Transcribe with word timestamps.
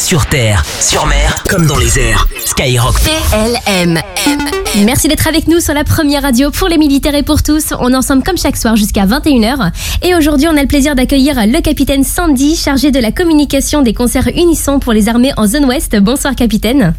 Sur 0.00 0.24
terre, 0.26 0.64
sur 0.80 1.04
mer, 1.06 1.44
comme 1.46 1.66
dans 1.66 1.76
les 1.76 1.98
airs. 1.98 2.26
Skyrock. 2.46 2.94
PLM. 3.02 4.00
Merci 4.84 5.08
d'être 5.08 5.28
avec 5.28 5.46
nous 5.46 5.60
sur 5.60 5.74
la 5.74 5.84
première 5.84 6.22
radio 6.22 6.50
pour 6.50 6.68
les 6.68 6.78
militaires 6.78 7.14
et 7.14 7.22
pour 7.22 7.42
tous. 7.42 7.74
On 7.78 7.92
ensemble 7.92 8.22
comme 8.22 8.38
chaque 8.38 8.56
soir 8.56 8.76
jusqu'à 8.76 9.04
21h. 9.04 9.70
Et 10.02 10.14
aujourd'hui, 10.14 10.48
on 10.48 10.56
a 10.56 10.62
le 10.62 10.66
plaisir 10.66 10.94
d'accueillir 10.94 11.36
le 11.46 11.60
capitaine 11.60 12.02
Sandy, 12.02 12.56
chargé 12.56 12.90
de 12.90 12.98
la 12.98 13.12
communication 13.12 13.82
des 13.82 13.92
concerts 13.92 14.28
unissons 14.34 14.78
pour 14.80 14.94
les 14.94 15.08
armées 15.08 15.32
en 15.36 15.46
zone 15.46 15.66
ouest. 15.66 15.94
Bonsoir 15.96 16.34
capitaine. 16.34 16.94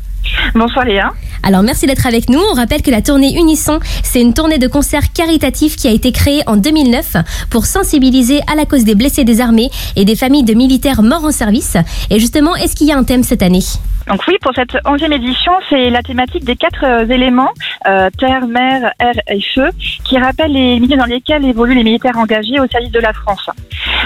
Bonsoir 0.53 0.85
Léa. 0.85 1.11
Alors 1.43 1.63
merci 1.63 1.87
d'être 1.87 2.05
avec 2.05 2.29
nous. 2.29 2.39
On 2.39 2.53
rappelle 2.53 2.81
que 2.81 2.91
la 2.91 3.01
tournée 3.01 3.35
Unisson, 3.35 3.79
c'est 4.03 4.21
une 4.21 4.33
tournée 4.33 4.59
de 4.59 4.67
concerts 4.67 5.11
caritatifs 5.13 5.75
qui 5.75 5.87
a 5.87 5.91
été 5.91 6.11
créée 6.11 6.41
en 6.45 6.57
2009 6.57 7.15
pour 7.49 7.65
sensibiliser 7.65 8.41
à 8.51 8.55
la 8.55 8.65
cause 8.65 8.83
des 8.83 8.95
blessés 8.95 9.23
des 9.23 9.41
armées 9.41 9.69
et 9.95 10.05
des 10.05 10.15
familles 10.15 10.43
de 10.43 10.53
militaires 10.53 11.01
morts 11.01 11.25
en 11.25 11.31
service. 11.31 11.77
Et 12.09 12.19
justement, 12.19 12.55
est-ce 12.55 12.75
qu'il 12.75 12.87
y 12.87 12.91
a 12.91 12.97
un 12.97 13.03
thème 13.03 13.23
cette 13.23 13.41
année? 13.41 13.63
Donc 14.07 14.21
oui, 14.27 14.35
pour 14.41 14.53
cette 14.53 14.77
onzième 14.85 15.13
édition, 15.13 15.51
c'est 15.69 15.89
la 15.89 16.01
thématique 16.01 16.43
des 16.43 16.55
quatre 16.55 16.83
euh, 16.83 17.05
éléments, 17.05 17.51
euh, 17.87 18.09
terre, 18.17 18.47
mer, 18.47 18.91
air 18.99 19.13
et 19.27 19.41
feu, 19.53 19.69
qui 20.03 20.17
rappellent 20.17 20.53
les 20.53 20.79
milieux 20.79 20.97
dans 20.97 21.05
lesquels 21.05 21.45
évoluent 21.45 21.75
les 21.75 21.83
militaires 21.83 22.17
engagés 22.17 22.59
au 22.59 22.67
service 22.67 22.91
de 22.91 22.99
la 22.99 23.13
France. 23.13 23.49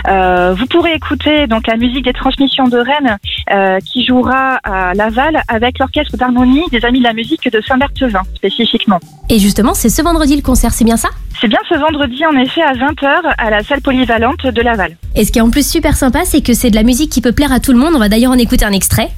Euh, 0.07 0.53
vous 0.57 0.65
pourrez 0.67 0.93
écouter 0.93 1.47
donc 1.47 1.67
la 1.67 1.77
musique 1.77 2.05
des 2.05 2.13
transmissions 2.13 2.65
de 2.65 2.77
Rennes 2.77 3.17
qui 3.85 4.05
jouera 4.05 4.59
à 4.63 4.93
Laval 4.93 5.41
avec 5.47 5.79
l'orchestre 5.79 6.17
d'harmonie 6.17 6.63
des 6.71 6.83
Amis 6.83 6.99
de 6.99 7.03
la 7.03 7.13
musique 7.13 7.49
de 7.51 7.61
Saint-Berthevin 7.61 8.21
spécifiquement. 8.35 8.99
Et 9.29 9.39
justement, 9.39 9.73
c'est 9.73 9.89
ce 9.89 10.01
vendredi 10.01 10.35
le 10.35 10.41
concert, 10.41 10.73
c'est 10.73 10.85
bien 10.85 10.97
ça? 10.97 11.09
C'est 11.41 11.47
bien 11.47 11.59
ce 11.67 11.75
vendredi 11.75 12.25
en 12.25 12.37
effet 12.37 12.61
à 12.61 12.73
20h 12.73 13.33
à 13.37 13.49
la 13.49 13.63
salle 13.63 13.81
polyvalente 13.81 14.45
de 14.45 14.61
Laval. 14.61 14.95
Et 15.15 15.25
ce 15.25 15.31
qui 15.31 15.39
est 15.39 15.41
en 15.41 15.49
plus 15.49 15.69
super 15.69 15.95
sympa, 15.95 16.21
c'est 16.25 16.41
que 16.41 16.53
c'est 16.53 16.69
de 16.69 16.75
la 16.75 16.83
musique 16.83 17.11
qui 17.11 17.21
peut 17.21 17.33
plaire 17.33 17.51
à 17.51 17.59
tout 17.59 17.71
le 17.71 17.77
monde. 17.77 17.93
On 17.95 17.99
va 17.99 18.09
d'ailleurs 18.09 18.31
en 18.31 18.37
écouter 18.37 18.65
un 18.65 18.71
extrait. 18.71 19.09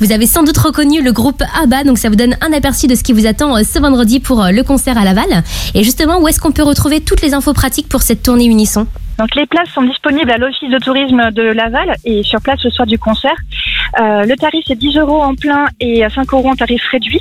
Vous 0.00 0.12
avez 0.12 0.26
sans 0.26 0.42
doute 0.42 0.56
reconnu 0.56 1.02
le 1.02 1.12
groupe 1.12 1.42
ABBA, 1.62 1.84
donc 1.84 1.98
ça 1.98 2.08
vous 2.08 2.16
donne 2.16 2.34
un 2.40 2.54
aperçu 2.54 2.86
de 2.86 2.94
ce 2.94 3.02
qui 3.02 3.12
vous 3.12 3.26
attend 3.26 3.54
euh, 3.54 3.62
ce 3.62 3.78
vendredi 3.78 4.18
pour 4.18 4.42
euh, 4.42 4.50
le 4.50 4.62
concert 4.62 4.96
à 4.96 5.04
Laval. 5.04 5.44
Et 5.74 5.84
justement, 5.84 6.20
où 6.20 6.26
est-ce 6.26 6.40
qu'on 6.40 6.52
peut 6.52 6.62
retrouver 6.62 7.02
toutes 7.02 7.20
les 7.20 7.34
infos 7.34 7.52
pratiques 7.52 7.86
pour 7.86 8.00
cette 8.00 8.22
tournée 8.22 8.46
Unisson? 8.46 8.86
Donc 9.18 9.34
les 9.34 9.44
places 9.44 9.68
sont 9.68 9.82
disponibles 9.82 10.30
à 10.30 10.38
l'office 10.38 10.70
de 10.70 10.78
tourisme 10.78 11.30
de 11.32 11.42
Laval 11.42 11.92
et 12.06 12.22
sur 12.22 12.40
place 12.40 12.58
ce 12.62 12.70
soir 12.70 12.86
du 12.86 12.98
concert. 12.98 13.36
Euh, 14.00 14.24
le 14.24 14.34
tarif 14.36 14.70
est 14.70 14.76
10 14.76 14.96
euros 14.96 15.20
en 15.20 15.34
plein 15.34 15.66
et 15.80 16.02
5 16.08 16.32
euros 16.32 16.48
en 16.48 16.56
tarif 16.56 16.82
réduit. 16.90 17.20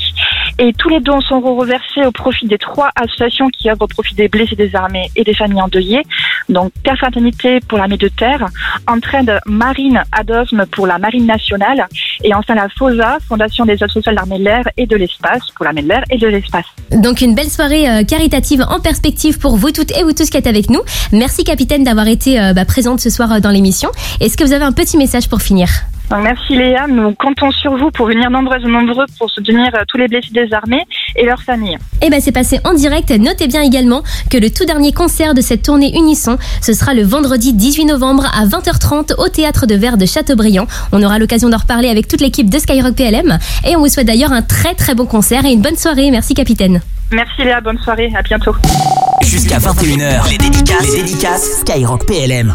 Et 0.60 0.72
tous 0.72 0.88
les 0.88 1.02
dons 1.02 1.20
sont 1.20 1.42
reversés 1.42 2.06
au 2.06 2.12
profit 2.12 2.48
des 2.48 2.58
trois 2.58 2.92
associations 2.96 3.50
qui 3.50 3.70
œuvrent 3.70 3.84
au 3.84 3.88
profit 3.88 4.16
des 4.16 4.30
blessés 4.30 4.56
des 4.56 4.74
armées 4.76 5.10
et 5.18 5.26
des 5.26 5.34
familles 5.34 5.62
endeuillées. 5.62 6.04
Donc, 6.48 6.72
Terre 6.84 6.98
Fraternité 6.98 7.60
pour 7.68 7.78
l'armée 7.78 7.98
de 7.98 8.08
terre, 8.08 8.48
Entraide 8.88 9.40
Marine 9.46 10.02
Adosme 10.12 10.66
pour 10.72 10.88
la 10.88 10.98
Marine 10.98 11.26
nationale 11.26 11.88
et 12.24 12.34
enfin 12.34 12.56
la 12.56 12.68
FOSA, 12.70 13.18
Fondation 13.28 13.66
des 13.66 13.74
autres 13.76 13.94
sociales 13.94 14.16
de 14.16 14.20
l'armée 14.20 14.40
de 14.40 14.44
l'air 14.44 14.64
et 14.78 14.86
de 14.86 14.96
l'espace, 14.96 15.50
pour 15.56 15.66
l'armée 15.66 15.82
de 15.82 15.88
l'air 15.88 16.04
et 16.10 16.18
de 16.18 16.28
l'espace. 16.28 16.66
Donc, 16.92 17.22
une 17.22 17.36
belle 17.36 17.50
soirée 17.50 17.90
euh, 17.90 18.04
caritative 18.04 18.66
en 18.70 18.80
perspective 18.80 19.40
pour 19.40 19.56
vous 19.58 19.72
toutes 19.72 19.96
et 19.98 20.04
vous 20.04 20.14
tous 20.14 20.30
qui 20.30 20.38
êtes 20.38 20.48
avec 20.48 20.70
nous. 20.70 20.82
Merci, 21.12 21.44
capitaine, 21.44 21.84
d'avoir 21.84 22.08
été 22.08 22.40
euh, 22.40 22.54
bah, 22.54 22.66
présente 22.66 23.00
ce 23.00 23.10
soir 23.10 23.32
euh, 23.32 23.40
dans 23.40 23.52
l'émission. 23.52 23.90
Est-ce 24.20 24.38
que 24.38 24.44
vous 24.44 24.54
avez 24.54 24.66
un 24.66 24.72
petit 24.72 24.98
message 24.98 25.30
pour 25.30 25.42
finir? 25.42 25.70
Merci 26.18 26.56
Léa, 26.56 26.88
nous 26.88 27.14
comptons 27.14 27.52
sur 27.52 27.78
vous 27.78 27.92
pour 27.92 28.08
venir 28.08 28.32
nombreuses 28.32 28.64
et 28.64 28.68
nombreux 28.68 29.06
pour 29.20 29.30
soutenir 29.30 29.70
euh, 29.76 29.84
tous 29.88 29.98
les 29.98 30.08
blessés 30.08 30.32
des 30.32 30.52
armées 30.54 30.84
et 31.16 31.26
leurs 31.26 31.42
familles. 31.42 31.78
Eh 32.02 32.10
ben 32.10 32.20
c'est 32.22 32.32
passé 32.32 32.60
en 32.64 32.74
direct. 32.74 33.10
Notez 33.12 33.48
bien 33.48 33.62
également 33.62 34.04
que 34.30 34.38
le 34.38 34.50
tout 34.50 34.66
dernier 34.66 34.94
concert 34.94 35.34
de 35.34 35.42
cette 35.42 35.64
tournée 35.64 35.92
Unisson, 35.96 36.38
ce 36.62 36.74
sera 36.74 36.94
le 36.94 37.04
vendredi 37.04 37.54
18 37.54 37.86
novembre 37.86 38.26
à 38.34 38.46
20h30 38.46 39.16
au 39.18 39.30
théâtre 39.30 39.66
de 39.66 39.76
Verre 39.76 39.98
de 39.98 40.06
Châteaubriand. 40.06 40.68
On 40.92 41.04
aura 41.04 41.20
l'occasion 41.20 41.50
d'en 41.50 41.58
reparler 41.58 41.90
avec 41.90 42.08
toute 42.08 42.22
l'équipe 42.22 42.50
de 42.50 42.60
Skyrock 42.60 42.96
PLM 42.96 43.38
et 43.68 43.76
on 43.76 43.80
vous 43.80 43.88
souhaite 43.88 44.08
d'ailleurs 44.08 44.34
un 44.34 44.42
très 44.42 44.76
très 44.76 44.96
bon 44.96 45.06
concert 45.06 45.46
et 45.46 45.52
une 45.52 45.62
bonne 45.62 45.78
soirée. 45.78 46.12
Merci 46.12 46.34
capitaine. 46.34 46.82
Merci 47.12 47.44
Léa, 47.44 47.60
bonne 47.60 47.80
soirée, 47.80 48.12
à 48.16 48.22
bientôt. 48.22 48.56
Jusqu'à 49.24 49.58
21h, 49.58 50.30
les 50.30 50.38
dédicaces, 50.38 50.96
les 50.96 51.04
dédicaces 51.04 51.62
Skyrock 51.62 52.06
PLM. 52.06 52.54